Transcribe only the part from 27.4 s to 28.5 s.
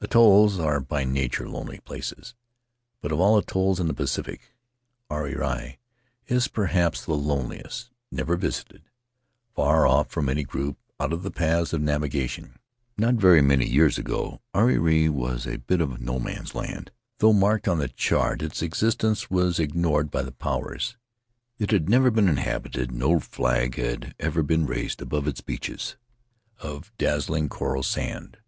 coral sand.